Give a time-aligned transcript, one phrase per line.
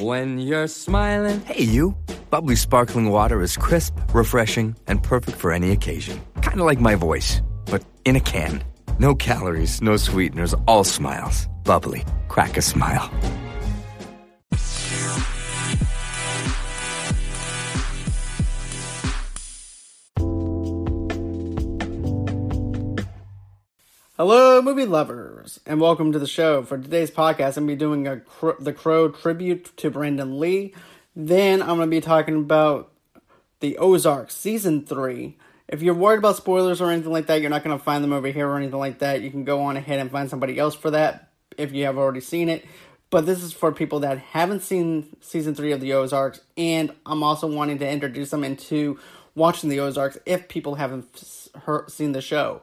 [0.00, 1.40] When you're smiling.
[1.40, 1.96] Hey, you.
[2.28, 6.20] Bubbly sparkling water is crisp, refreshing, and perfect for any occasion.
[6.42, 8.62] Kind of like my voice, but in a can.
[8.98, 11.48] No calories, no sweeteners, all smiles.
[11.64, 12.04] Bubbly.
[12.28, 13.10] Crack a smile.
[24.18, 26.62] Hello, movie lovers, and welcome to the show.
[26.62, 28.22] For today's podcast, I'm going to be doing a
[28.58, 30.74] The Crow tribute to Brandon Lee.
[31.14, 32.90] Then I'm going to be talking about
[33.60, 35.36] the Ozark season three.
[35.68, 38.12] If you're worried about spoilers or anything like that, you're not going to find them
[38.12, 39.22] over here or anything like that.
[39.22, 42.20] You can go on ahead and find somebody else for that if you have already
[42.20, 42.64] seen it.
[43.10, 47.22] But this is for people that haven't seen season three of the Ozarks, and I'm
[47.22, 48.98] also wanting to introduce them into
[49.36, 51.24] watching the Ozarks if people haven't
[51.86, 52.62] seen the show.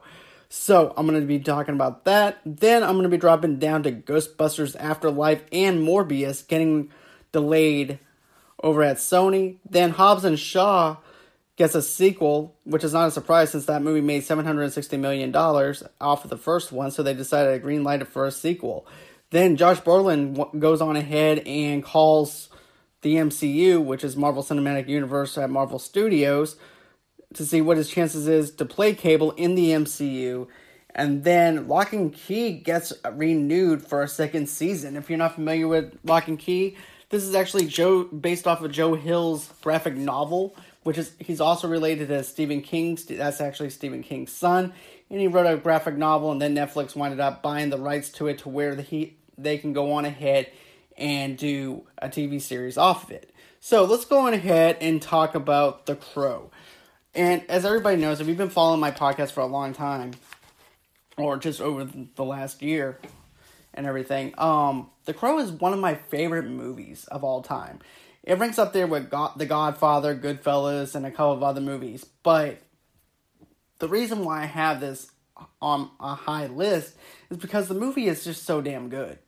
[0.56, 2.38] So I'm going to be talking about that.
[2.46, 6.90] Then I'm going to be dropping down to Ghostbusters Afterlife and Morbius getting
[7.32, 7.98] delayed
[8.62, 9.56] over at Sony.
[9.68, 10.98] Then Hobbs and Shaw
[11.56, 16.24] gets a sequel, which is not a surprise since that movie made $760 million off
[16.24, 18.86] of the first one, so they decided to greenlight it for a sequel.
[19.30, 22.48] Then Josh Brolin goes on ahead and calls
[23.02, 26.56] the MCU, which is Marvel Cinematic Universe at Marvel Studios,
[27.34, 30.46] to see what his chances is to play Cable in the MCU.
[30.94, 34.96] And then Locke and Key gets renewed for a second season.
[34.96, 36.76] If you're not familiar with Locke and Key,
[37.10, 41.68] this is actually Joe based off of Joe Hill's graphic novel, which is he's also
[41.68, 42.98] related to Stephen King.
[43.08, 44.72] That's actually Stephen King's son,
[45.10, 48.28] and he wrote a graphic novel, and then Netflix winded up buying the rights to
[48.28, 50.50] it to where the, he they can go on ahead
[50.96, 53.32] and do a TV series off of it.
[53.60, 56.50] So let's go on ahead and talk about The Crow.
[57.14, 60.12] And as everybody knows, if you've been following my podcast for a long time,
[61.16, 62.98] or just over the last year
[63.72, 67.78] and everything, um, The Crow is one of my favorite movies of all time.
[68.24, 72.04] It ranks up there with God, The Godfather, Goodfellas, and a couple of other movies.
[72.22, 72.60] But
[73.78, 75.10] the reason why I have this
[75.60, 76.96] on a high list
[77.30, 79.18] is because the movie is just so damn good.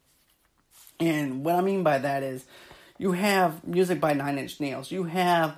[0.98, 2.46] And what I mean by that is,
[2.98, 4.90] you have music by Nine Inch Nails.
[4.90, 5.56] You have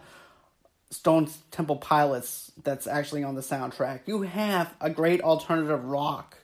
[0.90, 4.00] Stone Temple Pilots that's actually on the soundtrack.
[4.06, 6.38] You have a great alternative rock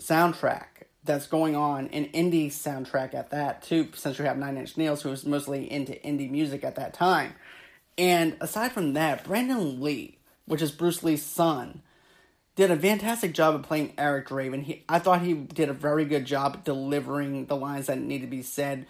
[0.00, 0.66] soundtrack
[1.04, 5.02] that's going on, an indie soundtrack at that too, since you have Nine Inch Nails,
[5.02, 7.34] who was mostly into indie music at that time.
[7.96, 11.82] And aside from that, Brandon Lee, which is Bruce Lee's son,
[12.56, 14.62] did a fantastic job of playing Eric Draven.
[14.62, 18.26] He, I thought he did a very good job delivering the lines that need to
[18.26, 18.86] be said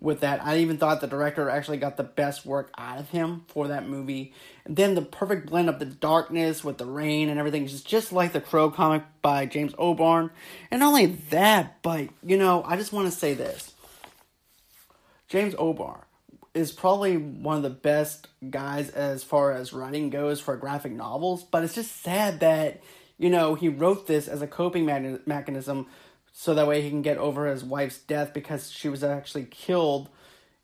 [0.00, 0.44] with that.
[0.44, 3.88] I even thought the director actually got the best work out of him for that
[3.88, 4.32] movie.
[4.64, 8.12] And then the perfect blend of the darkness with the rain and everything is just
[8.12, 10.32] like the Crow comic by James O'Barr.
[10.70, 13.72] And not only that, but you know, I just want to say this.
[15.28, 16.06] James O'Barr
[16.52, 21.42] is probably one of the best guys as far as writing goes for graphic novels,
[21.42, 22.80] but it's just sad that,
[23.18, 24.84] you know, he wrote this as a coping
[25.26, 25.86] mechanism
[26.36, 30.08] so that way he can get over his wife's death because she was actually killed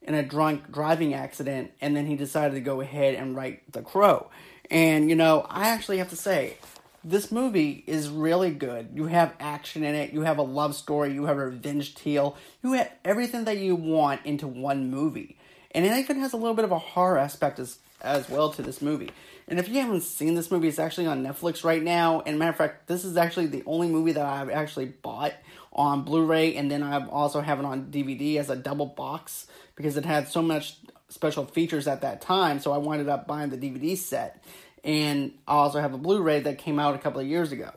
[0.02, 3.80] in a drunk driving accident and then he decided to go ahead and write The
[3.80, 4.28] Crow.
[4.68, 6.56] And you know, I actually have to say
[7.04, 8.88] this movie is really good.
[8.94, 12.36] You have action in it, you have a love story, you have a revenge tale,
[12.64, 15.38] you have everything that you want into one movie.
[15.70, 18.62] And it even has a little bit of a horror aspect as as well to
[18.62, 19.10] this movie.
[19.50, 22.20] And if you haven't seen this movie, it's actually on Netflix right now.
[22.20, 25.34] And matter of fact, this is actually the only movie that I've actually bought
[25.72, 29.46] on Blu-ray, and then I also have it on DVD as a double box
[29.76, 30.76] because it had so much
[31.08, 32.60] special features at that time.
[32.60, 34.44] So I winded up buying the DVD set,
[34.84, 37.72] and I also have a Blu-ray that came out a couple of years ago.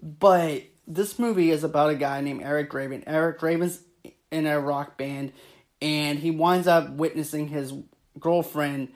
[0.00, 3.04] But this movie is about a guy named Eric Draven.
[3.06, 3.80] Eric Draven's
[4.32, 5.32] in a rock band,
[5.80, 7.72] and he winds up witnessing his
[8.18, 8.92] girlfriend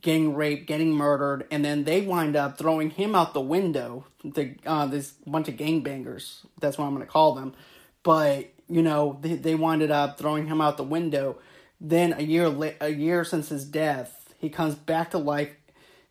[0.00, 4.06] getting raped, getting murdered, and then they wind up throwing him out the window.
[4.24, 6.46] The uh, this bunch of gangbangers.
[6.60, 7.54] That's what I'm going to call them
[8.04, 11.38] but you know they, they winded up throwing him out the window.
[11.80, 15.50] Then a year la- a year since his death, he comes back to life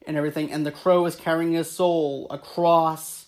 [0.05, 3.27] and everything, and the crow is carrying his soul across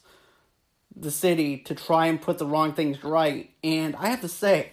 [0.93, 3.51] the city to try and put the wrong things right.
[3.63, 4.71] And I have to say,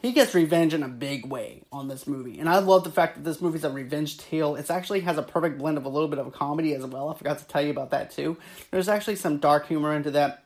[0.00, 2.38] he gets revenge in a big way on this movie.
[2.38, 4.56] And I love the fact that this movie's a revenge tale.
[4.56, 7.08] It actually has a perfect blend of a little bit of a comedy as well.
[7.08, 8.36] I forgot to tell you about that too.
[8.70, 10.42] There's actually some dark humor into that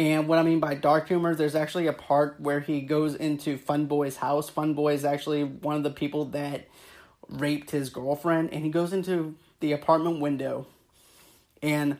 [0.00, 3.58] and what I mean by dark humor, there's actually a part where he goes into
[3.58, 4.48] Fun Boy's house.
[4.48, 6.68] Fun Boy is actually one of the people that
[7.28, 10.66] raped his girlfriend, and he goes into the apartment window,
[11.62, 11.98] and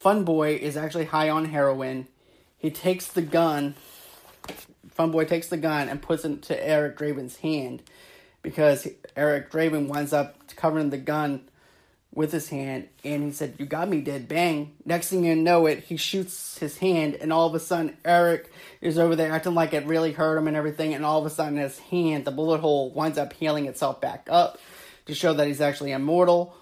[0.00, 2.08] Fun Boy is actually high on heroin.
[2.56, 3.74] He takes the gun
[4.98, 7.84] Fun Boy takes the gun and puts it to Eric Draven's hand
[8.42, 11.48] because Eric Draven winds up covering the gun
[12.12, 14.26] with his hand and he said, You got me dead.
[14.26, 14.74] Bang.
[14.84, 18.50] Next thing you know it, he shoots his hand and all of a sudden Eric
[18.80, 21.30] is over there acting like it really hurt him and everything, and all of a
[21.30, 24.58] sudden his hand, the bullet hole, winds up healing itself back up
[25.06, 26.56] to show that he's actually immortal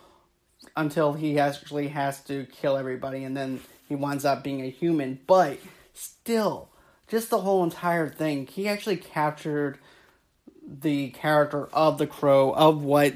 [0.77, 5.21] until he actually has to kill everybody and then he winds up being a human.
[5.27, 5.59] But
[5.95, 6.69] still,
[7.09, 9.79] just the whole entire thing, he actually captured
[10.67, 13.15] the character of the crow, of what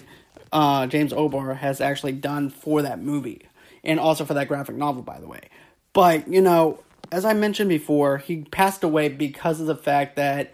[0.52, 3.42] uh, James O'Barr has actually done for that movie,
[3.82, 5.48] and also for that graphic novel, by the way.
[5.92, 10.52] But you know, as I mentioned before, he passed away because of the fact that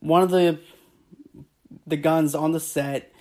[0.00, 0.58] one of the
[1.86, 3.12] the guns on the set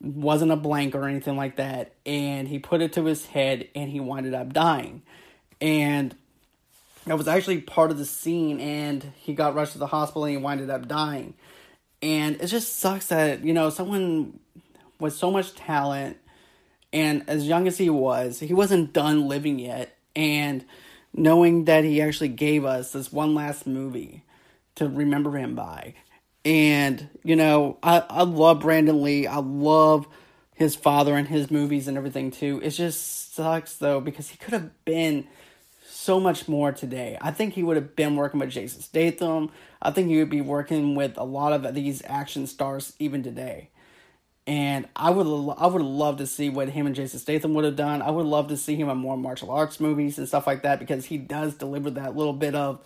[0.00, 3.90] wasn't a blank or anything like that, and he put it to his head, and
[3.90, 5.02] he winded up dying,
[5.60, 6.16] and
[7.08, 10.32] that was actually part of the scene, and he got rushed to the hospital, and
[10.32, 11.34] he winded up dying,
[12.02, 14.38] and it just sucks that you know someone
[15.00, 16.18] with so much talent
[16.92, 19.96] and as young as he was, he wasn't done living yet.
[20.16, 20.64] And
[21.12, 24.24] knowing that he actually gave us this one last movie
[24.76, 25.94] to remember him by.
[26.44, 29.26] And, you know, I, I love Brandon Lee.
[29.26, 30.08] I love
[30.54, 32.60] his father and his movies and everything too.
[32.62, 35.28] It just sucks though because he could have been
[36.08, 37.18] so much more today.
[37.20, 39.50] I think he would have been working with Jason Statham.
[39.82, 43.68] I think he would be working with a lot of these action stars even today
[44.48, 45.26] and I would
[45.58, 48.00] I would love to see what him and Jason Statham would have done.
[48.00, 50.78] I would love to see him in more martial arts movies and stuff like that
[50.78, 52.82] because he does deliver that little bit of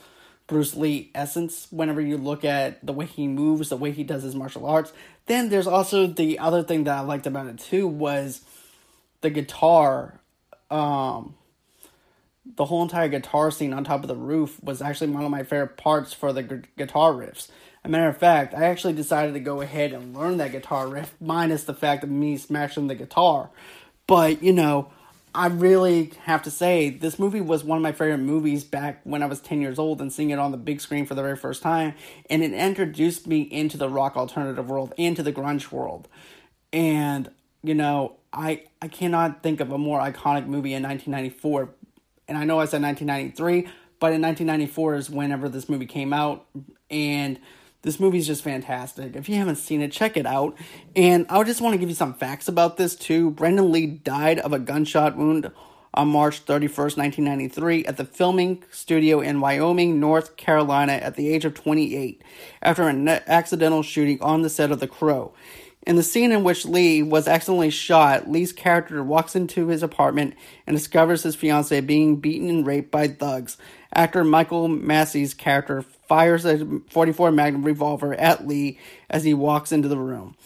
[0.48, 4.24] Bruce Lee essence whenever you look at the way he moves, the way he does
[4.24, 4.92] his martial arts.
[5.26, 8.40] Then there's also the other thing that I liked about it too was
[9.20, 10.20] the guitar
[10.68, 11.36] um
[12.44, 15.42] the whole entire guitar scene on top of the roof was actually one of my
[15.42, 17.48] favorite parts for the gu- guitar riffs
[17.84, 20.88] As a matter of fact, I actually decided to go ahead and learn that guitar
[20.88, 23.50] riff, minus the fact of me smashing the guitar.
[24.06, 24.90] But, you know,
[25.34, 29.22] I really have to say, this movie was one of my favorite movies back when
[29.22, 31.36] I was 10 years old and seeing it on the big screen for the very
[31.36, 31.94] first time.
[32.28, 36.08] And it introduced me into the rock alternative world, into the grunge world.
[36.72, 37.30] And,
[37.62, 41.70] you know, I, I cannot think of a more iconic movie in 1994.
[42.32, 43.70] And I know I said 1993,
[44.00, 46.46] but in 1994 is whenever this movie came out.
[46.90, 47.38] And
[47.82, 49.16] this movie is just fantastic.
[49.16, 50.56] If you haven't seen it, check it out.
[50.96, 53.32] And I just want to give you some facts about this too.
[53.32, 55.52] Brandon Lee died of a gunshot wound
[55.92, 61.44] on March 31st, 1993, at the filming studio in Wyoming, North Carolina, at the age
[61.44, 62.22] of 28,
[62.62, 65.34] after an accidental shooting on the set of The Crow.
[65.84, 70.34] In the scene in which Lee was accidentally shot, Lee's character walks into his apartment
[70.66, 73.56] and discovers his fiancee being beaten and raped by thugs.
[73.94, 78.78] Actor Michael Massee's character fires a 44 Magnum revolver at Lee
[79.10, 80.36] as he walks into the room.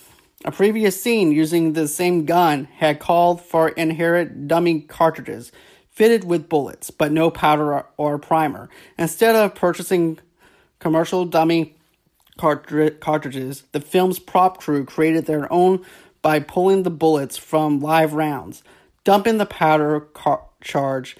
[0.45, 5.53] A previous scene using the same gun had called for inherent dummy cartridges
[5.91, 8.69] fitted with bullets, but no powder or primer.
[8.99, 10.19] Instead of purchasing
[10.79, 11.76] commercial dummy
[12.37, 15.85] cartridges, the film's prop crew created their own
[16.23, 18.63] by pulling the bullets from live rounds,
[19.05, 21.17] dumping the powder car- charge,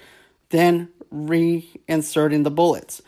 [0.49, 3.01] then reinserting the bullets.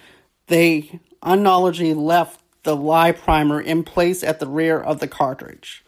[0.48, 5.84] They unknowledgeably left the live primer in place at the rear of the cartridge.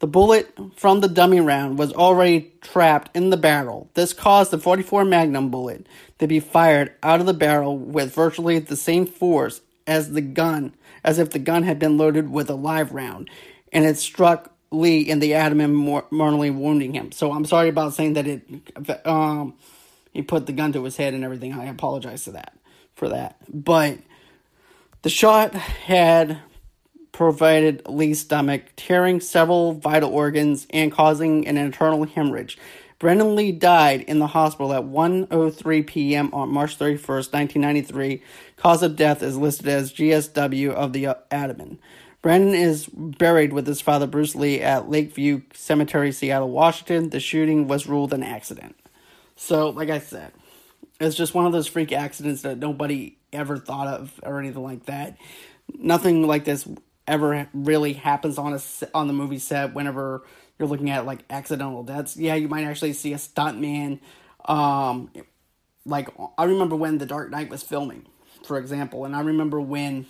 [0.00, 3.90] The bullet from the dummy round was already trapped in the barrel.
[3.94, 5.86] This caused the 44 Magnum bullet
[6.18, 10.74] to be fired out of the barrel with virtually the same force as the gun,
[11.04, 13.30] as if the gun had been loaded with a live round,
[13.72, 17.12] and it struck Lee in the abdomen, mortally wounding him.
[17.12, 18.42] So I'm sorry about saying that it,
[19.06, 19.54] um,
[20.12, 21.52] he put the gun to his head and everything.
[21.52, 22.56] I apologize to that
[22.94, 23.98] for that, but
[25.02, 26.38] the shot had
[27.12, 32.56] provided Lee's stomach, tearing several vital organs and causing an internal hemorrhage.
[33.00, 36.30] Brandon Lee died in the hospital at 1:03 p.m.
[36.34, 38.22] on March 31st, 1993.
[38.56, 41.80] Cause of death is listed as GSW of the uh, abdomen.
[42.20, 47.08] Brandon is buried with his father Bruce Lee at Lakeview Cemetery, Seattle, Washington.
[47.08, 48.76] The shooting was ruled an accident.
[49.34, 50.32] So, like I said,
[51.00, 54.84] it's just one of those freak accidents that nobody ever thought of or anything like
[54.84, 55.16] that.
[55.72, 56.68] Nothing like this
[57.08, 58.60] ever really happens on a
[58.94, 60.22] on the movie set whenever
[60.60, 62.18] you're looking at like accidental deaths.
[62.18, 63.98] Yeah, you might actually see a stuntman.
[64.44, 65.10] Um,
[65.86, 68.06] like I remember when The Dark Knight was filming,
[68.44, 70.04] for example, and I remember when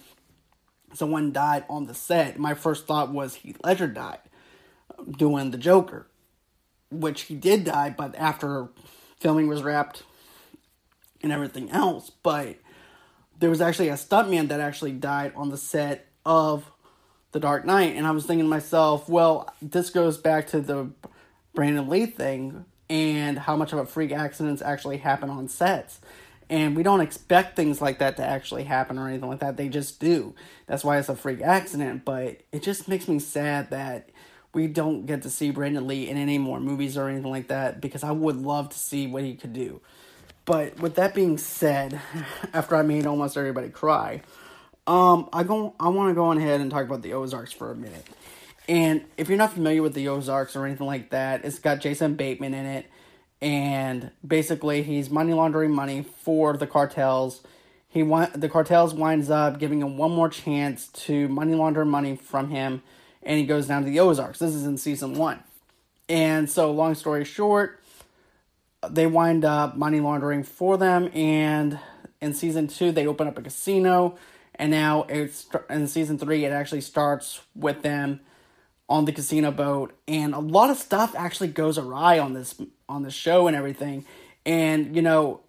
[0.92, 2.36] someone died on the set.
[2.36, 4.18] My first thought was Heath Ledger died
[5.08, 6.08] doing the Joker,
[6.90, 8.68] which he did die, but after
[9.20, 10.02] filming was wrapped
[11.22, 12.10] and everything else.
[12.10, 12.56] But
[13.38, 16.68] there was actually a stuntman that actually died on the set of
[17.32, 17.96] The Dark Knight.
[17.96, 20.90] And I was thinking to myself, well, this goes back to the
[21.54, 26.00] Brandon Lee thing and how much of a freak accidents actually happen on sets.
[26.48, 29.56] And we don't expect things like that to actually happen or anything like that.
[29.56, 30.34] They just do.
[30.66, 32.04] That's why it's a freak accident.
[32.04, 34.10] But it just makes me sad that
[34.52, 37.80] we don't get to see Brandon Lee in any more movies or anything like that
[37.80, 39.80] because I would love to see what he could do.
[40.44, 42.00] But with that being said,
[42.52, 44.22] after I made almost everybody cry,
[44.90, 47.70] um, I go I want to go on ahead and talk about the Ozarks for
[47.70, 48.06] a minute.
[48.68, 52.14] And if you're not familiar with the Ozarks or anything like that, it's got Jason
[52.14, 52.86] Bateman in it
[53.42, 57.42] and basically he's money laundering money for the cartels.
[57.88, 62.16] He want the cartels winds up giving him one more chance to money launder money
[62.16, 62.82] from him,
[63.22, 64.38] and he goes down to the Ozarks.
[64.38, 65.42] This is in season one,
[66.08, 67.80] and so long story short,
[68.88, 71.78] they wind up money laundering for them, and
[72.20, 74.16] in season two they open up a casino,
[74.60, 78.20] and now it's in season three it actually starts with them
[78.90, 83.02] on the casino boat, and a lot of stuff actually goes awry on this on
[83.02, 84.04] the show and everything.
[84.44, 85.40] And you know,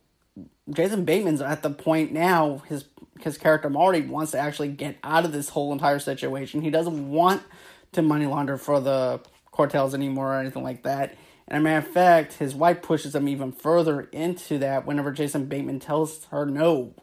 [0.69, 2.85] Jason Bateman's at the point now his
[3.19, 6.61] his character Marty wants to actually get out of this whole entire situation.
[6.61, 7.43] He doesn't want
[7.91, 9.19] to money launder for the
[9.51, 11.17] cartels anymore or anything like that.
[11.49, 15.47] And a matter of fact, his wife pushes him even further into that whenever Jason
[15.47, 16.93] Bateman tells her no.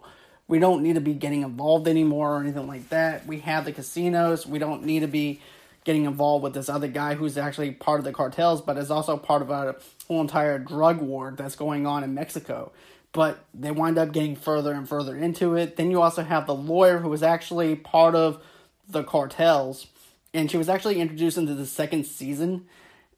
[0.49, 3.26] We don't need to be getting involved anymore or anything like that.
[3.26, 4.47] We have the casinos.
[4.47, 5.40] We don't need to be
[5.85, 9.17] getting involved with this other guy who's actually part of the cartels, but is also
[9.17, 9.76] part of a
[10.07, 12.73] whole entire drug war that's going on in Mexico.
[13.12, 15.76] But they wind up getting further and further into it.
[15.76, 18.43] Then you also have the lawyer who was actually part of
[18.88, 19.87] the cartels,
[20.33, 22.67] and she was actually introduced into the second season,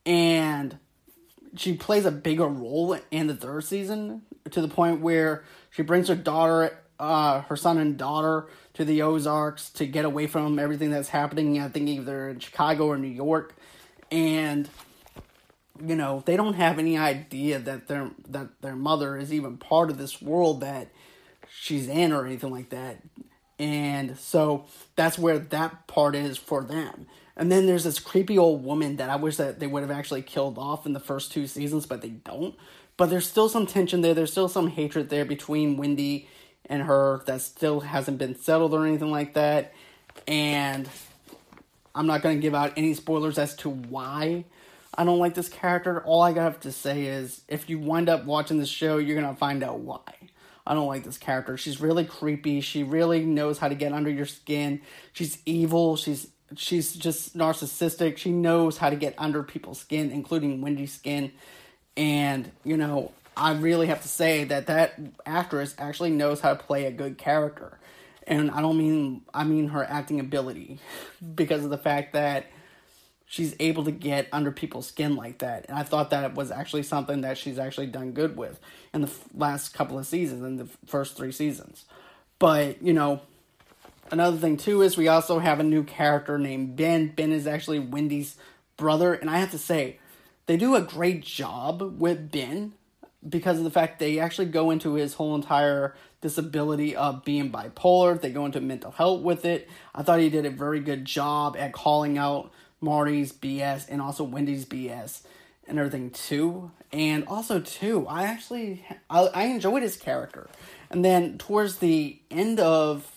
[0.05, 0.79] and
[1.57, 6.09] she plays a bigger role in the third season to the point where she brings
[6.09, 10.91] her daughter, uh, her son and daughter to the Ozarks to get away from everything
[10.91, 11.59] that's happening.
[11.59, 13.57] I think either in Chicago or New York,
[14.13, 14.69] and
[15.85, 19.91] you know they don't have any idea that their that their mother is even part
[19.91, 20.89] of this world that
[21.51, 22.99] she's in or anything like that.
[23.59, 24.67] And so
[24.97, 27.07] that's where that part is for them.
[27.37, 30.23] And then there's this creepy old woman that I wish that they would have actually
[30.23, 32.55] killed off in the first two seasons, but they don't.
[32.97, 34.13] But there's still some tension there.
[34.13, 36.29] There's still some hatred there between Wendy
[36.71, 39.75] and her that still hasn't been settled or anything like that.
[40.27, 40.89] And
[41.95, 44.45] I'm not going to give out any spoilers as to why
[44.95, 46.03] I don't like this character.
[46.05, 49.33] All I have to say is if you wind up watching this show, you're going
[49.33, 50.01] to find out why.
[50.67, 51.57] I don't like this character.
[51.57, 52.61] She's really creepy.
[52.61, 54.83] She really knows how to get under your skin.
[55.13, 55.97] She's evil.
[55.97, 58.19] She's she's just narcissistic.
[58.19, 61.33] She knows how to get under people's skin, including Wendy's skin.
[61.97, 66.63] And, you know, I really have to say that that actress actually knows how to
[66.63, 67.79] play a good character.
[68.27, 70.79] And I don't mean I mean her acting ability
[71.35, 72.47] because of the fact that
[73.25, 75.65] she's able to get under people's skin like that.
[75.71, 78.61] And I thought that was actually something that she's actually done good with
[78.93, 81.87] in the last couple of seasons in the first 3 seasons.
[82.39, 83.23] But, you know,
[84.11, 87.09] another thing too is we also have a new character named Ben.
[87.17, 88.37] Ben is actually Wendy's
[88.77, 89.99] brother, and I have to say
[90.47, 92.73] they do a great job with Ben
[93.29, 98.21] because of the fact they actually go into his whole entire disability of being bipolar.
[98.21, 99.69] They go into mental health with it.
[99.95, 102.51] I thought he did a very good job at calling out
[102.81, 105.23] Marty's BS and also Wendy's BS
[105.67, 106.71] and everything too.
[106.93, 110.49] And also too, I actually I, I enjoyed his character.
[110.91, 113.11] And then towards the end of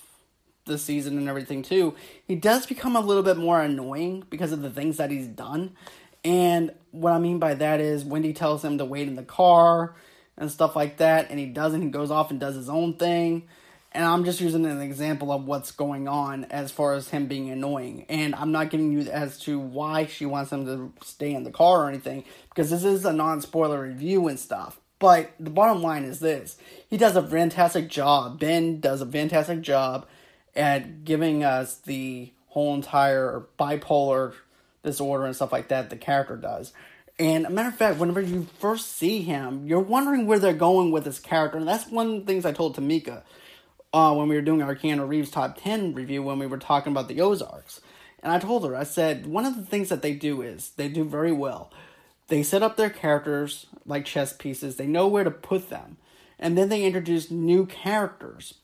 [0.66, 1.96] the season and everything too,
[2.26, 5.76] he does become a little bit more annoying because of the things that he's done.
[6.24, 9.96] And what I mean by that is Wendy tells him to wait in the car
[10.38, 11.82] and stuff like that, and he doesn't.
[11.82, 13.48] He goes off and does his own thing.
[13.92, 17.52] And I'm just using an example of what's going on as far as him being
[17.52, 18.06] annoying.
[18.10, 21.52] And I'm not giving you as to why she wants him to stay in the
[21.52, 24.80] car or anything, because this is a non spoiler review and stuff.
[24.98, 26.58] But the bottom line is this
[26.90, 28.40] he does a fantastic job.
[28.40, 30.08] Ben does a fantastic job
[30.56, 34.34] at giving us the whole entire bipolar
[34.84, 36.74] disorder and stuff like that the character does.
[37.20, 40.92] And a matter of fact, whenever you first see him, you're wondering where they're going
[40.92, 41.58] with this character.
[41.58, 43.22] And that's one of the things I told Tamika
[43.94, 46.92] uh, when we were doing our Keanu Reeves top 10 review when we were talking
[46.92, 47.82] about the Ozarks.
[48.24, 50.88] And I told her, I said, one of the things that they do is they
[50.88, 51.72] do very well.
[52.30, 55.98] They set up their characters like chess pieces, they know where to put them.
[56.40, 58.56] And then they introduce new characters.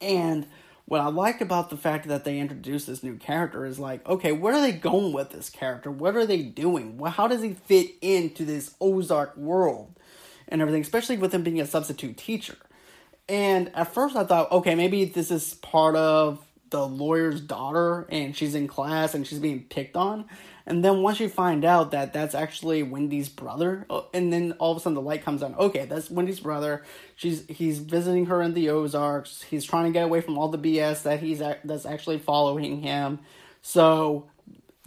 [0.00, 0.46] And
[0.86, 4.32] what I like about the fact that they introduced this new character is like, okay,
[4.32, 5.90] where are they going with this character?
[5.90, 6.98] What are they doing?
[6.98, 9.98] How does he fit into this Ozark world
[10.46, 12.56] and everything, especially with him being a substitute teacher?
[13.28, 18.36] And at first I thought, okay, maybe this is part of the lawyer's daughter and
[18.36, 20.26] she's in class and she's being picked on.
[20.66, 24.72] And then once you find out that that's actually Wendy's brother, uh, and then all
[24.72, 25.54] of a sudden the light comes on.
[25.56, 26.82] Okay, that's Wendy's brother.
[27.16, 29.42] She's he's visiting her in the Ozarks.
[29.42, 33.18] He's trying to get away from all the BS that he's that's actually following him.
[33.60, 34.26] So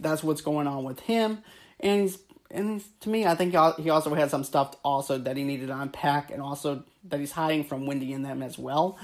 [0.00, 1.42] that's what's going on with him.
[1.78, 2.18] And he's
[2.50, 5.78] and to me, I think he also had some stuff also that he needed to
[5.78, 8.98] unpack, and also that he's hiding from Wendy and them as well.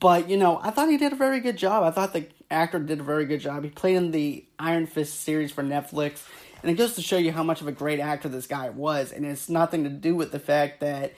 [0.00, 1.82] But you know, I thought he did a very good job.
[1.82, 3.64] I thought the actor did a very good job.
[3.64, 6.22] He played in the Iron Fist series for Netflix,
[6.62, 9.12] and it goes to show you how much of a great actor this guy was.
[9.12, 11.12] And it's nothing to do with the fact that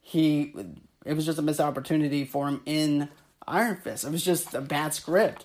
[0.00, 0.54] he
[1.04, 3.08] it was just a missed opportunity for him in
[3.46, 4.04] Iron Fist.
[4.04, 5.44] It was just a bad script.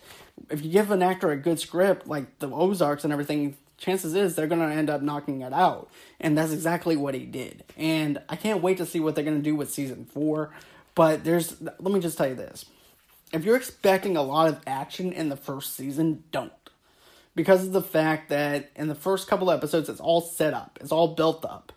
[0.49, 4.35] If you give an actor a good script like the Ozarks and everything, chances is
[4.35, 5.89] they're going to end up knocking it out.
[6.19, 7.63] And that's exactly what he did.
[7.77, 10.49] And I can't wait to see what they're going to do with season 4.
[10.95, 12.65] But there's let me just tell you this.
[13.31, 16.51] If you're expecting a lot of action in the first season, don't.
[17.35, 20.79] Because of the fact that in the first couple episodes it's all set up.
[20.81, 21.71] It's all built up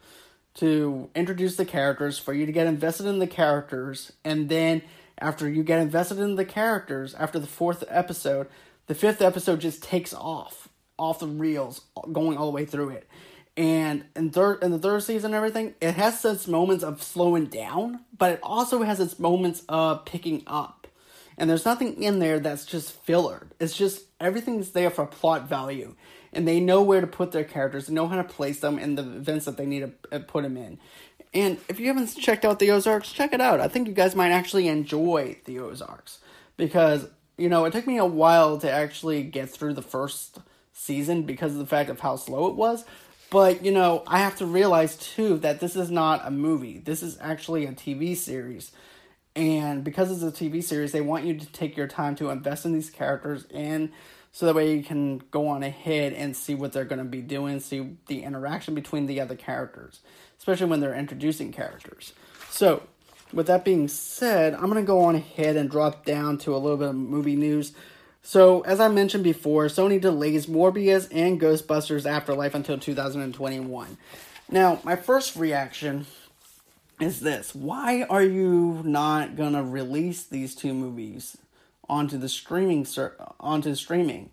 [0.54, 4.82] to introduce the characters for you to get invested in the characters and then
[5.18, 8.48] after you get invested in the characters after the fourth episode,
[8.86, 10.68] the fifth episode just takes off
[10.98, 11.80] off the reels
[12.12, 13.08] going all the way through it
[13.56, 14.32] and in
[14.62, 18.40] in the third season and everything it has its moments of slowing down but it
[18.42, 20.81] also has its moments of picking up
[21.36, 23.48] and there's nothing in there that's just filler.
[23.58, 25.94] It's just everything's there for plot value.
[26.32, 27.90] And they know where to put their characters.
[27.90, 30.56] Know how to place them in the events that they need to uh, put them
[30.56, 30.78] in.
[31.34, 33.60] And if you haven't checked out the ozarks check it out.
[33.60, 36.18] I think you guys might actually enjoy the ozarks.
[36.56, 40.38] Because you know it took me a while to actually get through the first
[40.72, 42.84] season because of the fact of how slow it was.
[43.32, 46.76] But, you know, I have to realize too that this is not a movie.
[46.76, 48.72] This is actually a TV series.
[49.34, 52.64] And because it's a TV series, they want you to take your time to invest
[52.66, 53.90] in these characters and
[54.32, 57.20] so that way you can go on ahead and see what they're going to be
[57.20, 60.00] doing, see the interaction between the other characters,
[60.38, 62.14] especially when they're introducing characters.
[62.48, 62.82] So,
[63.30, 66.58] with that being said, I'm going to go on ahead and drop down to a
[66.58, 67.72] little bit of movie news.
[68.22, 73.98] So, as I mentioned before, Sony delays Morbius and Ghostbusters Afterlife until 2021.
[74.50, 76.06] Now, my first reaction
[77.00, 77.54] is this.
[77.54, 81.36] Why are you not going to release these two movies
[81.88, 82.86] onto the streaming
[83.40, 84.30] onto streaming?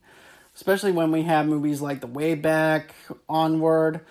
[0.56, 2.94] Especially when we have movies like the way back
[3.28, 4.02] onward.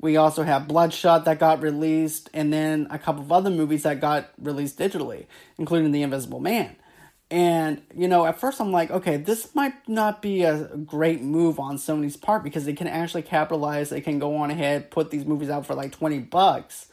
[0.00, 4.00] We also have bloodshot that got released and then a couple of other movies that
[4.00, 6.76] got released digitally including the invisible man.
[7.30, 11.58] And, you know, at first I'm like, okay, this might not be a great move
[11.58, 13.88] on Sony's part because they can actually capitalize.
[13.88, 16.88] They can go on ahead, put these movies out for like 20 bucks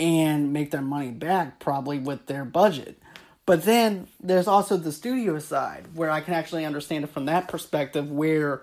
[0.00, 3.00] and make their money back probably with their budget.
[3.46, 7.48] But then there's also the studio side where I can actually understand it from that
[7.48, 8.62] perspective where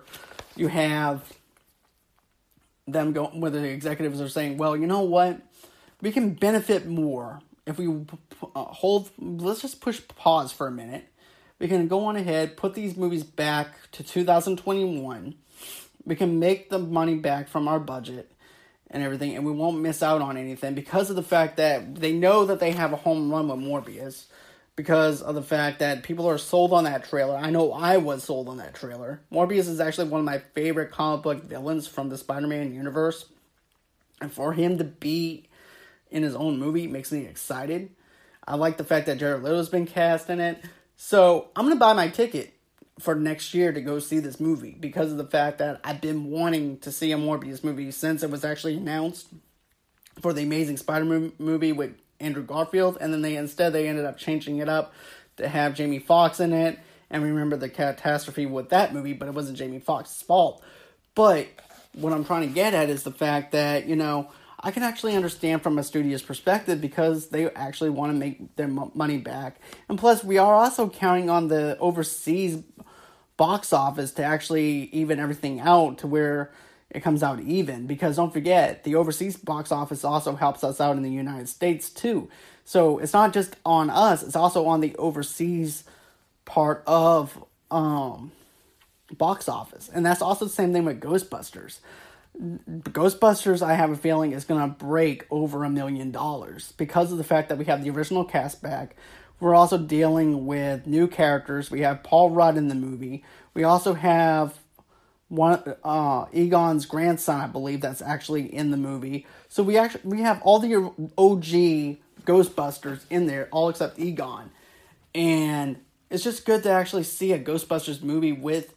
[0.56, 1.22] you have
[2.86, 5.40] them go whether the executives are saying, well, you know what?
[6.00, 11.06] We can benefit more if we uh, hold, let's just push pause for a minute.
[11.58, 15.34] We can go on ahead, put these movies back to 2021.
[16.04, 18.32] We can make the money back from our budget
[18.90, 22.12] and everything, and we won't miss out on anything because of the fact that they
[22.12, 24.26] know that they have a home run with Morbius.
[24.76, 27.36] Because of the fact that people are sold on that trailer.
[27.36, 29.20] I know I was sold on that trailer.
[29.32, 33.24] Morbius is actually one of my favorite comic book villains from the Spider Man universe.
[34.20, 35.48] And for him to be
[36.12, 37.90] in his own movie makes me excited.
[38.46, 40.62] I like the fact that Jared Leto's been cast in it.
[40.96, 42.54] So I'm gonna buy my ticket
[42.98, 46.30] for next year to go see this movie because of the fact that I've been
[46.30, 49.28] wanting to see a Morbius movie since it was actually announced
[50.20, 54.18] for the Amazing Spider-Man movie with Andrew Garfield, and then they instead they ended up
[54.18, 54.92] changing it up
[55.36, 56.78] to have Jamie Foxx in it.
[57.10, 60.62] And remember the catastrophe with that movie, but it wasn't Jamie Foxx's fault.
[61.14, 61.48] But
[61.94, 64.30] what I'm trying to get at is the fact that you know
[64.60, 68.68] I can actually understand from a studio's perspective because they actually want to make their
[68.68, 69.60] money back.
[69.88, 72.62] And plus, we are also counting on the overseas
[73.38, 76.52] box office to actually even everything out to where
[76.90, 77.86] it comes out even.
[77.86, 81.88] Because don't forget, the overseas box office also helps us out in the United States
[81.88, 82.28] too.
[82.66, 85.84] So it's not just on us, it's also on the overseas
[86.44, 88.32] part of um,
[89.16, 89.88] box office.
[89.92, 91.78] And that's also the same thing with Ghostbusters.
[92.38, 97.18] Ghostbusters, I have a feeling, is going to break over a million dollars because of
[97.18, 98.96] the fact that we have the original cast back.
[99.40, 101.70] We're also dealing with new characters.
[101.70, 103.24] We have Paul Rudd in the movie.
[103.54, 104.58] We also have
[105.28, 109.26] one uh, Egon's grandson, I believe, that's actually in the movie.
[109.48, 110.74] So we actually we have all the
[111.16, 114.50] OG Ghostbusters in there, all except Egon.
[115.14, 115.78] And
[116.10, 118.74] it's just good to actually see a Ghostbusters movie with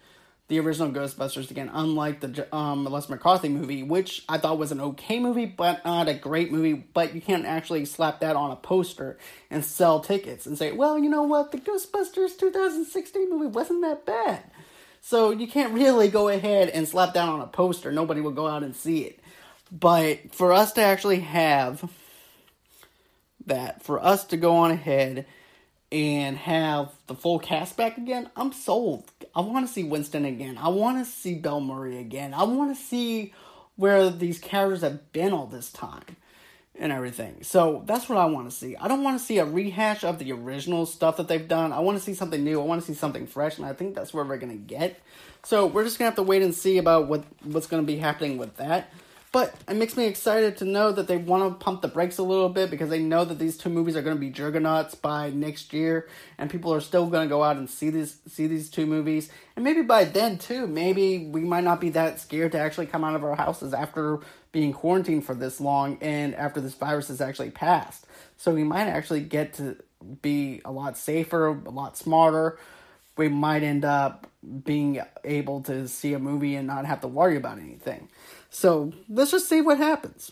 [0.51, 4.81] the original Ghostbusters again, unlike the um, Melissa McCarthy movie, which I thought was an
[4.81, 6.73] okay movie, but not a great movie.
[6.73, 9.17] But you can't actually slap that on a poster
[9.49, 14.05] and sell tickets and say, well, you know what, the Ghostbusters 2016 movie wasn't that
[14.05, 14.43] bad.
[14.99, 17.89] So you can't really go ahead and slap that on a poster.
[17.89, 19.21] Nobody will go out and see it.
[19.71, 21.89] But for us to actually have
[23.45, 25.27] that, for us to go on ahead
[25.93, 29.09] and have the full cast back again, I'm sold.
[29.35, 30.57] I want to see Winston again.
[30.57, 32.33] I want to see Bill Murray again.
[32.33, 33.33] I want to see
[33.75, 36.17] where these characters have been all this time
[36.77, 37.37] and everything.
[37.43, 38.75] So that's what I want to see.
[38.75, 41.71] I don't want to see a rehash of the original stuff that they've done.
[41.71, 42.61] I want to see something new.
[42.61, 44.99] I want to see something fresh, and I think that's where we're gonna get.
[45.43, 48.37] So we're just gonna have to wait and see about what what's gonna be happening
[48.37, 48.91] with that.
[49.31, 52.23] But it makes me excited to know that they want to pump the brakes a
[52.23, 55.29] little bit because they know that these two movies are going to be juggernauts by
[55.29, 58.69] next year, and people are still going to go out and see these see these
[58.69, 59.29] two movies.
[59.55, 63.05] And maybe by then too, maybe we might not be that scared to actually come
[63.05, 64.19] out of our houses after
[64.51, 68.05] being quarantined for this long and after this virus has actually passed.
[68.35, 69.77] So we might actually get to
[70.21, 72.59] be a lot safer, a lot smarter.
[73.21, 74.25] We might end up
[74.63, 78.09] being able to see a movie and not have to worry about anything.
[78.49, 80.31] So let's just see what happens.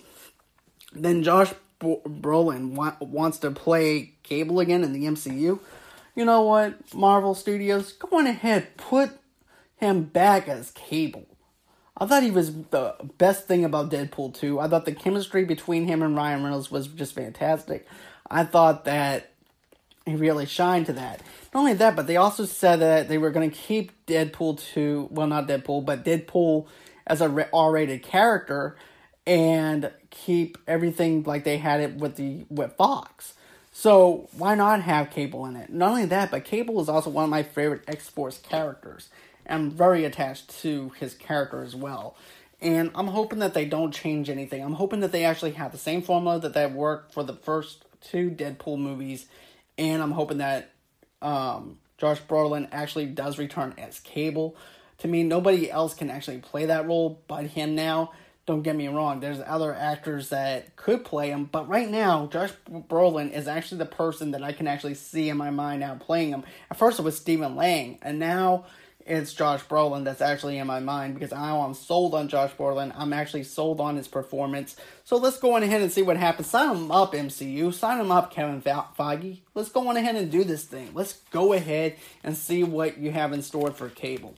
[0.92, 5.60] Then Josh Brolin wa- wants to play Cable again in the MCU.
[6.16, 9.12] You know what, Marvel Studios, go on ahead, put
[9.76, 11.28] him back as Cable.
[11.96, 14.60] I thought he was the best thing about Deadpool 2.
[14.60, 17.86] I thought the chemistry between him and Ryan Reynolds was just fantastic.
[18.32, 19.34] I thought that
[20.10, 21.22] he really shined to that.
[21.54, 25.10] Not only that, but they also said that they were going to keep Deadpool 2,
[25.12, 26.68] well, not Deadpool, but Deadpool
[27.08, 28.78] as a R-rated character
[29.26, 33.34] and keep everything like they had it with the with Fox.
[33.72, 35.72] So why not have Cable in it?
[35.72, 39.10] Not only that, but Cable is also one of my favorite X Force characters.
[39.48, 42.16] I'm very attached to his character as well.
[42.62, 44.64] And I'm hoping that they don't change anything.
[44.64, 47.86] I'm hoping that they actually have the same formula that they worked for the first
[48.02, 49.28] two Deadpool movies.
[49.80, 50.72] And I'm hoping that
[51.22, 54.56] um, Josh Brolin actually does return as Cable
[55.00, 58.12] to me, nobody else can actually play that role but him now.
[58.46, 62.50] Don't get me wrong, there's other actors that could play him, but right now, Josh
[62.68, 66.30] Brolin is actually the person that I can actually see in my mind now playing
[66.30, 66.44] him.
[66.72, 68.66] At first, it was Stephen Lang, and now
[69.06, 72.94] it's Josh Brolin that's actually in my mind because I'm sold on Josh Brolin.
[72.96, 74.76] I'm actually sold on his performance.
[75.04, 76.48] So let's go on ahead and see what happens.
[76.48, 77.74] Sign him up, MCU.
[77.74, 79.40] Sign him up, Kevin Feige.
[79.56, 80.92] Let's go on ahead and do this thing.
[80.94, 84.36] Let's go ahead and see what you have in store for Cable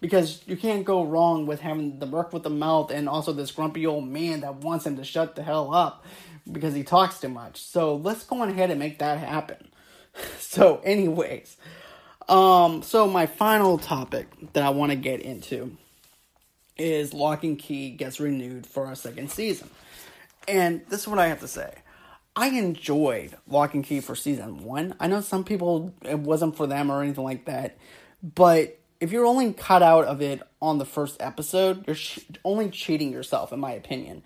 [0.00, 3.50] because you can't go wrong with having the work with the mouth and also this
[3.50, 6.04] grumpy old man that wants him to shut the hell up
[6.50, 7.60] because he talks too much.
[7.60, 9.68] So let's go on ahead and make that happen.
[10.38, 11.56] So, anyways,
[12.28, 15.76] um, so my final topic that I want to get into
[16.76, 19.70] is Locke and Key gets renewed for a second season.
[20.48, 21.74] And this is what I have to say.
[22.34, 24.94] I enjoyed Locke and Key for season one.
[24.98, 27.76] I know some people it wasn't for them or anything like that,
[28.22, 31.96] but if you're only cut out of it on the first episode, you're
[32.44, 34.22] only cheating yourself, in my opinion.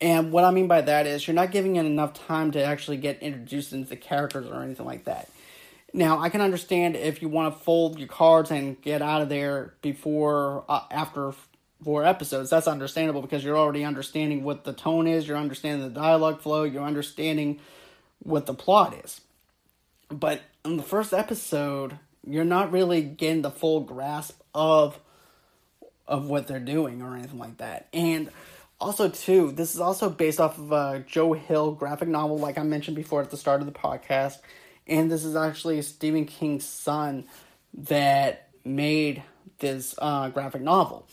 [0.00, 2.98] And what I mean by that is you're not giving it enough time to actually
[2.98, 5.28] get introduced into the characters or anything like that.
[5.96, 9.30] Now, I can understand if you want to fold your cards and get out of
[9.30, 11.32] there before, uh, after
[11.82, 12.50] four episodes.
[12.50, 16.64] That's understandable because you're already understanding what the tone is, you're understanding the dialogue flow,
[16.64, 17.60] you're understanding
[18.22, 19.22] what the plot is.
[20.10, 25.00] But in the first episode, you're not really getting the full grasp of
[26.06, 27.88] of what they're doing or anything like that.
[27.94, 28.30] And
[28.78, 32.64] also too, this is also based off of a Joe Hill graphic novel, like I
[32.64, 34.40] mentioned before at the start of the podcast.
[34.86, 37.24] And this is actually Stephen King's son
[37.74, 39.22] that made
[39.58, 41.06] this uh, graphic novel.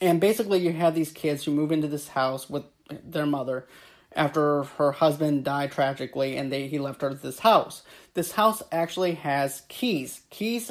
[0.00, 2.64] And basically, you have these kids who move into this house with
[3.04, 3.66] their mother
[4.14, 7.82] after her husband died tragically and they he left her this house.
[8.14, 10.22] This house actually has keys.
[10.30, 10.70] Keys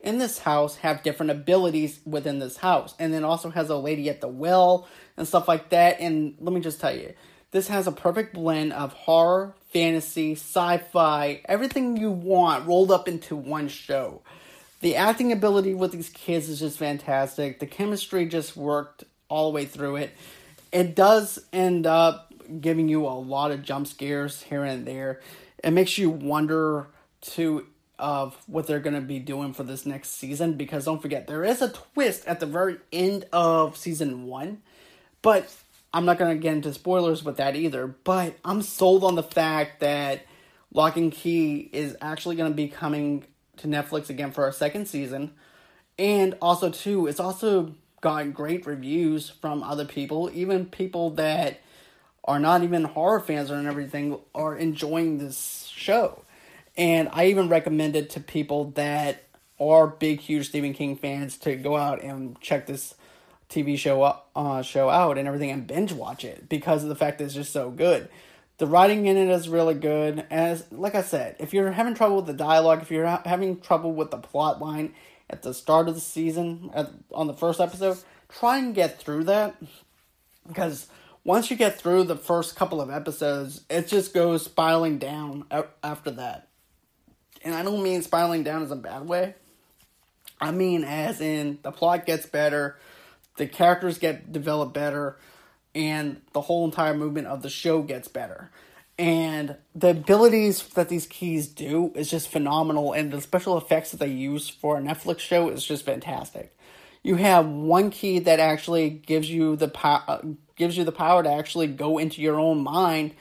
[0.00, 2.94] in this house have different abilities within this house.
[2.98, 6.00] And then also has a lady at the well and stuff like that.
[6.00, 7.14] And let me just tell you,
[7.50, 13.36] this has a perfect blend of horror, fantasy, sci-fi, everything you want rolled up into
[13.36, 14.22] one show.
[14.80, 17.60] The acting ability with these kids is just fantastic.
[17.60, 20.12] The chemistry just worked all the way through it.
[20.72, 25.20] It does end up giving you a lot of jump scares here and there.
[25.62, 26.86] It makes you wonder
[27.32, 27.66] to
[27.98, 31.44] of what they're going to be doing for this next season because don't forget there
[31.44, 34.60] is a twist at the very end of season 1
[35.22, 35.50] but
[35.96, 39.22] I'm not going to get into spoilers with that either but I'm sold on the
[39.22, 40.26] fact that
[40.70, 43.24] Locke and Key is actually going to be coming
[43.56, 45.32] to Netflix again for a second season.
[45.98, 51.60] And also, too, it's also gotten great reviews from other people, even people that
[52.24, 56.24] are not even horror fans and everything are enjoying this show.
[56.76, 59.24] And I even recommend it to people that
[59.58, 62.94] are big, huge Stephen King fans to go out and check this
[63.48, 67.18] TV show uh, show out and everything and binge watch it because of the fact
[67.18, 68.08] that it's just so good.
[68.58, 70.24] The writing in it is really good.
[70.30, 73.60] As like I said, if you're having trouble with the dialogue, if you're ha- having
[73.60, 74.94] trouble with the plot line
[75.28, 79.24] at the start of the season, at, on the first episode, try and get through
[79.24, 79.56] that
[80.48, 80.88] because
[81.22, 85.44] once you get through the first couple of episodes, it just goes spiraling down
[85.82, 86.48] after that.
[87.42, 89.34] And I don't mean spiraling down as a bad way.
[90.40, 92.78] I mean as in the plot gets better,
[93.36, 95.16] the characters get developed better,
[95.74, 98.50] and the whole entire movement of the show gets better.
[98.98, 103.98] And the abilities that these keys do is just phenomenal, and the special effects that
[103.98, 106.56] they use for a Netflix show is just fantastic.
[107.02, 110.18] You have one key that actually gives you the power, uh,
[110.56, 113.14] gives you the power to actually go into your own mind,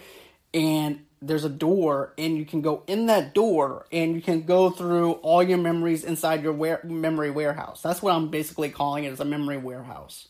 [0.53, 4.69] and there's a door, and you can go in that door, and you can go
[4.69, 7.81] through all your memories inside your memory warehouse.
[7.81, 10.27] That's what I'm basically calling it, as a memory warehouse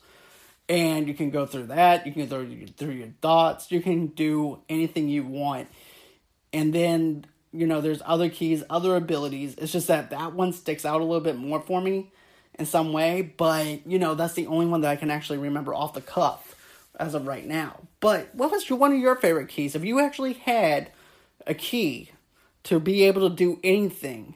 [0.68, 2.06] and you can go through that.
[2.06, 2.46] You can go
[2.78, 3.72] through your thoughts.
[3.72, 5.68] You can do anything you want,
[6.54, 9.56] and then you know there's other keys, other abilities.
[9.58, 12.12] It's just that that one sticks out a little bit more for me
[12.58, 15.74] in some way, but you know that's the only one that I can actually remember
[15.74, 16.56] off the cuff
[17.00, 17.82] as of right now.
[18.06, 19.74] But what was one of your favorite keys?
[19.74, 20.92] If you actually had
[21.48, 22.12] a key
[22.66, 24.36] to be able to do anything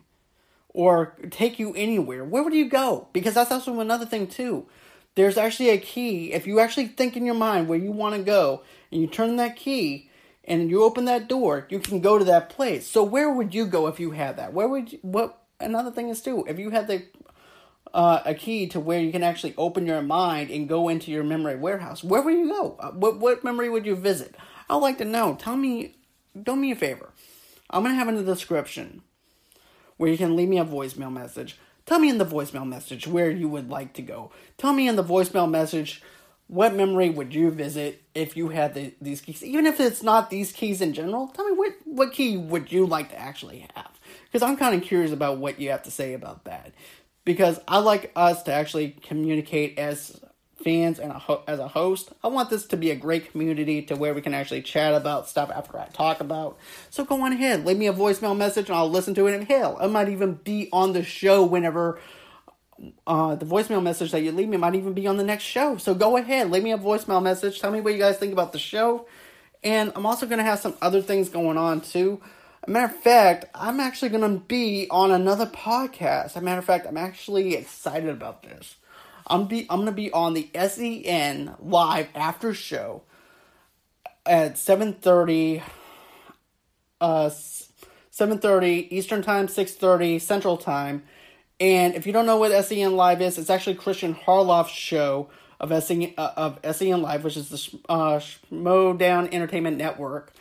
[0.70, 3.10] or take you anywhere, where would you go?
[3.14, 4.68] Because that's also another thing too
[5.14, 6.34] there's actually a key.
[6.34, 9.36] If you actually think in your mind where you want to go and you turn
[9.36, 10.10] that key
[10.46, 12.88] and you open that door, you can go to that place.
[12.88, 14.52] So where would you go if you had that?
[14.52, 17.04] Where would you, what another thing is too, if you had the
[17.94, 21.24] uh, a key to where you can actually open your mind and go into your
[21.24, 22.76] memory warehouse, where would you go?
[22.80, 24.36] Uh, what what memory would you visit?
[24.70, 25.36] I'd like to know.
[25.40, 25.96] Tell me,
[26.42, 27.10] do me a favor.
[27.70, 29.02] I'm gonna have in the description
[29.98, 31.58] where you can leave me a voicemail message
[31.90, 34.32] Tell me in the voicemail message where you would like to go.
[34.60, 36.04] Tell me in the voicemail message
[36.46, 39.44] what memory would you visit if you had the, these keys.
[39.44, 42.86] Even if it's not these keys in general, tell me what, what key would you
[42.86, 43.90] like to actually have.
[44.26, 46.74] Because I'm kind of curious about what you have to say about that.
[47.30, 50.20] Because I like us to actually communicate as
[50.64, 52.12] fans and a ho- as a host.
[52.24, 55.30] I want this to be a great community to where we can actually chat about
[55.30, 56.58] stuff after I talk about.
[56.90, 59.36] So go on ahead, leave me a voicemail message and I'll listen to it.
[59.36, 62.00] And hell, I might even be on the show whenever
[63.06, 65.78] uh, the voicemail message that you leave me might even be on the next show.
[65.78, 67.62] So go ahead, leave me a voicemail message.
[67.62, 69.06] Tell me what you guys think about the show.
[69.64, 72.22] And I'm also going to have some other things going on too.
[72.64, 76.26] A matter of fact, I'm actually going to be on another podcast.
[76.26, 78.76] As a matter of fact, I'm actually excited about this.
[79.28, 83.04] I'm be I'm gonna be on the SEN live after show
[84.26, 85.62] at seven thirty.
[87.00, 87.30] Uh,
[88.10, 91.04] seven thirty Eastern time, six thirty Central time.
[91.60, 95.72] And if you don't know what SEN Live is, it's actually Christian Harloff's show of
[95.84, 100.34] SEN, uh, of SEN Live, which is the uh, Schmoedown Entertainment Network.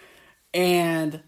[0.54, 1.22] And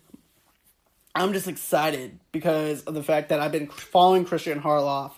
[1.15, 5.13] I'm just excited because of the fact that I've been following Christian Harloff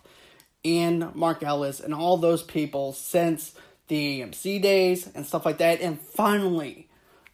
[0.65, 3.53] and Mark Ellis and all those people since
[3.89, 5.81] the AMC days and stuff like that.
[5.81, 6.89] And finally,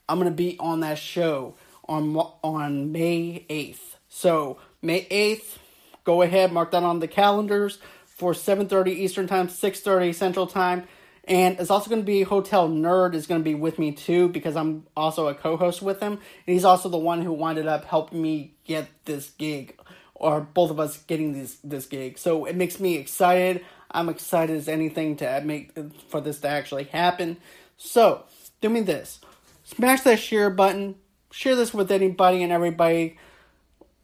[0.08, 1.54] I'm gonna be on that show
[1.88, 3.96] on on May 8th.
[4.08, 5.58] So May 8th,
[6.04, 10.88] go ahead, mark that on the calendars for 7:30 Eastern Time, 6:30 Central Time.
[11.28, 14.28] And it's also going to be Hotel Nerd is going to be with me too
[14.28, 17.84] because I'm also a co-host with him, and he's also the one who winded up
[17.84, 19.78] helping me get this gig
[20.14, 22.16] or both of us getting this this gig.
[22.16, 23.64] So it makes me excited.
[23.90, 25.72] I'm excited as anything to make
[26.08, 27.36] for this to actually happen.
[27.76, 28.24] So
[28.62, 29.20] do me this:
[29.64, 30.94] smash that share button.
[31.30, 33.18] Share this with anybody and everybody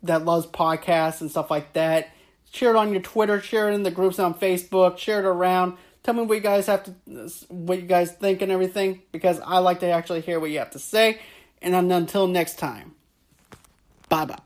[0.02, 2.10] that loves podcasts and stuff like that.
[2.52, 3.40] Share it on your Twitter.
[3.40, 4.98] Share it in the groups on Facebook.
[4.98, 5.78] Share it around.
[6.04, 6.94] Tell me what you guys have to,
[7.48, 10.70] what you guys think and everything, because I like to actually hear what you have
[10.72, 11.18] to say.
[11.62, 12.94] And until next time,
[14.10, 14.36] bye bye.